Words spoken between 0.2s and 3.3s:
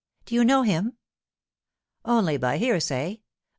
'Do you know him?' 'Only by hearsay.